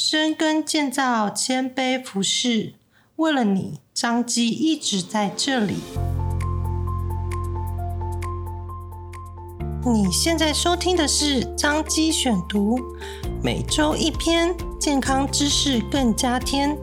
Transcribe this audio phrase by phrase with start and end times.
[0.00, 2.74] 深耕建造，谦卑服侍，
[3.16, 5.74] 为了你，张基一直在这里。
[9.84, 12.78] 你现在收听的是张基选读，
[13.42, 16.78] 每周一篇健康知识更加添。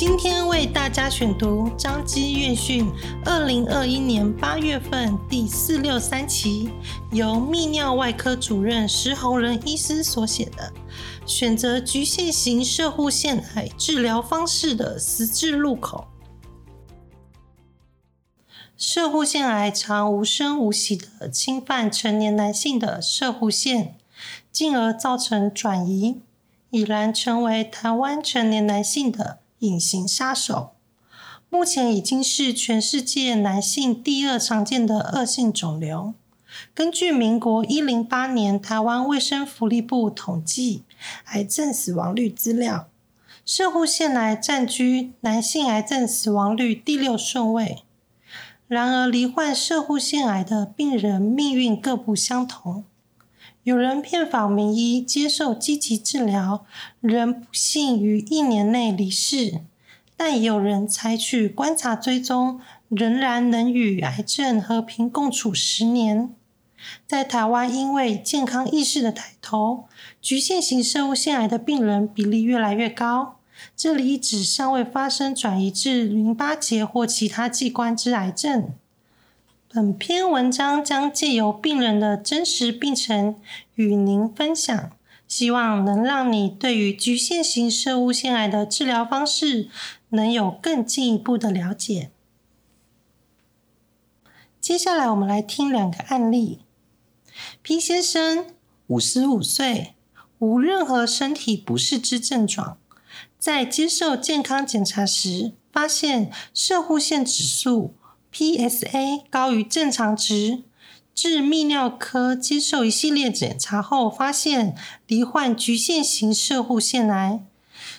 [0.00, 2.90] 今天为大家选读张基院讯
[3.22, 6.70] 二零二一年八月份第四六三期，
[7.12, 10.72] 由泌尿外科主任石鸿仁医师所写的
[11.30, 16.06] 《选择局限型射护腺癌治疗方式的十字路口》。
[18.78, 23.98] 射护腺癌常无声无息的侵犯成年男性的射护腺，
[24.50, 26.22] 进而造成转移，
[26.70, 30.72] 已然成为台湾成年男性的隐形杀手，
[31.48, 36.12] 目前已经是全世界男性第二常见的恶性肿瘤。
[36.74, 40.82] 根据民国一零八年台湾卫生福利部统计
[41.26, 42.88] 癌症死亡率资料，
[43.46, 47.84] 摄护腺癌占据男性癌症死亡率第六顺位。
[48.66, 52.84] 然而，罹患摄护腺癌的病人命运各不相同。
[53.62, 56.64] 有人遍访名医，接受积极治疗，
[57.00, 59.60] 仍不幸于一年内离世；
[60.16, 66.34] 但也有人采取观察追踪，仍然能与癌症和平共处十年。
[67.06, 69.84] 在台湾，因为健康意识的抬头，
[70.22, 73.36] 局限型摄护腺癌的病人比例越来越高。
[73.76, 78.70] 这里指尚未发生转移至淋巴结或其他器官之癌症。
[79.72, 83.36] 本篇文章将借由病人的真实病程
[83.76, 84.90] 与您分享，
[85.28, 89.68] 希望能让你对于局限型射物腺癌的治疗方式
[90.08, 92.10] 能有更进一步的了解。
[94.60, 96.62] 接下来，我们来听两个案例。
[97.62, 98.46] P 先生，
[98.88, 99.94] 五十五岁，
[100.40, 102.76] 无任何身体不适之症状，
[103.38, 107.94] 在接受健康检查时，发现射护腺指数。
[108.32, 110.62] PSA 高于正常值，
[111.14, 114.76] 至泌尿科接受一系列检查后，发现
[115.06, 117.44] 罹患局限型射护腺癌，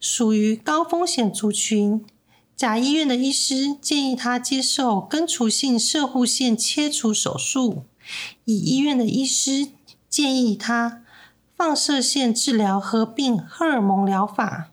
[0.00, 2.04] 属于高风险族群。
[2.54, 7.82] 甲医院的医师建议他接受根除性射护腺切除手术，
[8.44, 9.68] 乙医院的医师
[10.08, 11.02] 建议他
[11.56, 14.70] 放射线治疗合并荷尔蒙疗法。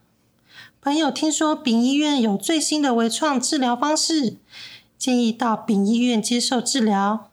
[0.81, 4.38] 朋友听说丙医院有最新的微创治疗方式。
[5.00, 7.32] 建议到丙医院接受治疗。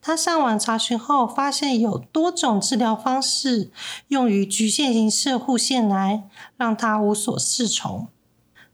[0.00, 3.72] 他上网查询后，发现有多种治疗方式
[4.06, 6.22] 用于局限型射护腺癌，
[6.56, 8.06] 让他无所适从。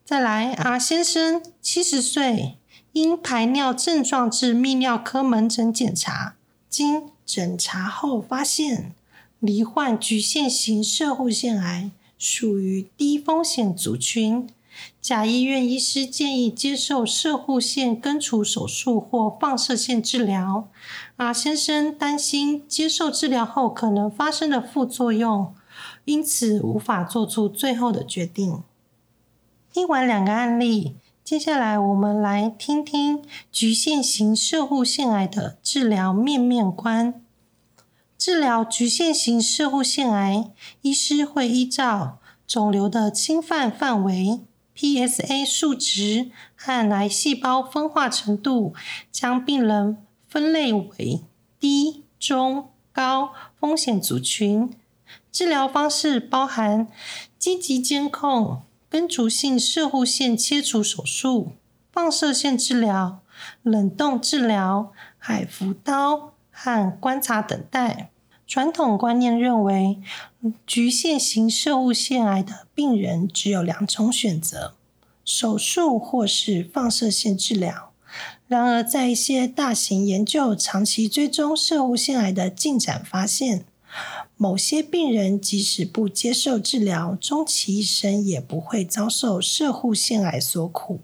[0.04, 2.58] 再来，R 先生，七十岁，
[2.92, 6.34] 因排尿症状至泌尿科门诊检查，
[6.68, 8.92] 经诊查后发现
[9.38, 14.50] 罹患局限型射护腺癌，属于低风险族群。
[15.00, 20.68] 甲医院医师建议接受射护腺根除手术或放射线治疗。
[21.16, 25.54] 阿先生担心接受治疗后可能发生的副作用，
[26.04, 28.62] 因此无法做出最后的决定。
[29.72, 37.22] 听完两个案例，接下来我们来听听局限型射护腺癌的治疗面面观。
[38.18, 40.50] 治疗局限型射护腺癌，
[40.82, 44.40] 医师会依照肿瘤的侵犯范围。
[44.76, 48.74] PSA 数值和癌细胞分化程度，
[49.10, 51.22] 将病人分类为
[51.60, 54.74] 低、中、高风险族群。
[55.30, 56.88] 治疗方式包含
[57.38, 61.52] 积极监控、根除性射护腺切除手术、
[61.90, 63.20] 放射线治疗、
[63.62, 68.11] 冷冻治疗、海扶刀和观察等待。
[68.54, 69.98] 传统观念认为，
[70.66, 74.74] 局限型射物腺癌的病人只有两种选择：
[75.24, 77.92] 手术或是放射线治疗。
[78.46, 83.64] 然而，在一些大型研究长期追踪摄护腺癌的进展发现，
[84.36, 91.00] 某些病人即使不接受治疗，终其一生也不会遭受射护腺癌所苦。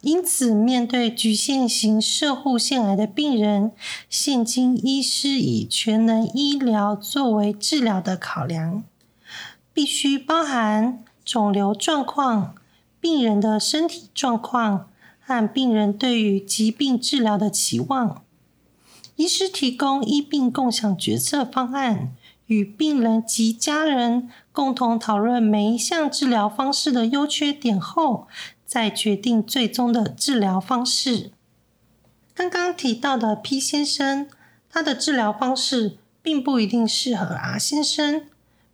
[0.00, 3.72] 因此，面对局限型射护腺癌的病人，
[4.08, 8.84] 现今医师以全能医疗作为治疗的考量，
[9.72, 12.54] 必须包含肿瘤状况、
[13.00, 14.88] 病人的身体状况
[15.20, 18.22] 和病人对于疾病治疗的期望。
[19.16, 22.14] 医师提供医病共享决策方案，
[22.46, 28.28] 与病人及家人共同讨论每一项治疗方式的优缺点后，
[28.68, 31.30] 再决定最终的治疗方式。
[32.34, 34.28] 刚刚提到的 P 先生，
[34.68, 38.26] 他的治疗方式并不一定适合 R 先生。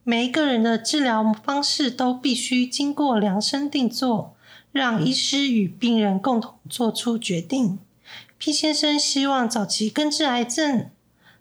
[0.02, 4.34] 每一个人的治疗方式都必须经过量身定做，
[4.72, 7.78] 让医师与病人共同做出决定。
[8.36, 10.90] P 先生希望早期根治癌症，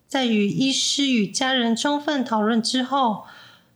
[0.07, 3.25] 在与医师与家人充分讨论之后，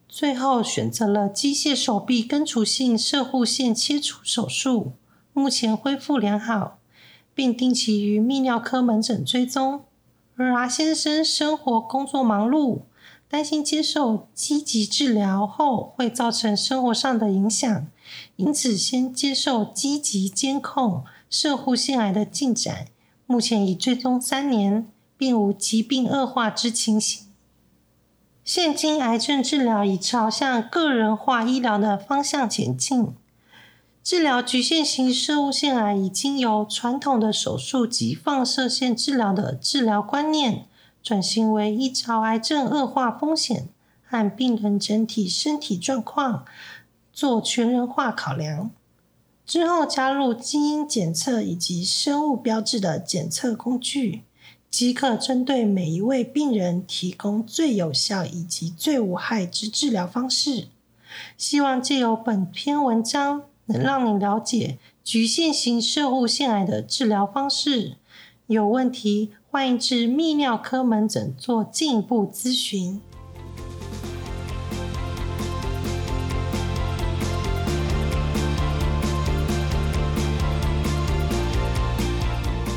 [0.10, 4.94] 最后选择了机械手臂根除性射护腺切除手术，
[5.34, 6.80] 目前恢复良好，
[7.36, 9.82] 并定期于泌尿科门诊追踪。
[10.36, 12.82] 而 R 先生生活工作忙碌，
[13.28, 17.88] 担心接受积极治疗后会造成生活上的影响，
[18.38, 22.88] 因此先接受积极监控射护腺癌的进展。
[23.26, 24.88] 目前已追踪三年，
[25.18, 27.27] 并无疾病恶化之情形。
[28.48, 33.14] 现今癌症治疗已朝向个人化医疗的方向前进，
[34.02, 40.66] 治疗局限型摄护腺癌已经由传统的手术及放射线治疗的治疗观念，
[41.04, 43.68] 转型为依照癌症恶化风险
[44.06, 46.46] 和病人整体身体状况
[47.12, 48.72] 做全人化考量。
[49.46, 54.24] 之后加入基因检测以及生物标志的检测工具，
[54.70, 60.68] 即可针对每一位病人提供最有效以及最无害之治疗方式。
[61.38, 67.96] 希望借由本篇文章，能让你了解局限型摄护腺癌的治疗方式。
[68.46, 73.02] 有问题，欢迎至泌尿科门诊做进一步咨询。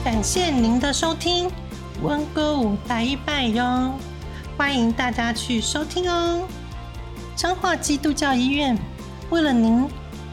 [0.02, 1.48] 感谢您的收听，
[2.02, 3.92] 温歌舞拜一拜哟，
[4.56, 6.42] 欢迎大家去收听哦。
[7.36, 8.78] 彰化基督教医院
[9.28, 9.86] 为了您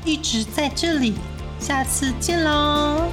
[0.06, 1.16] 一直在这里，
[1.60, 3.04] 下次见喽。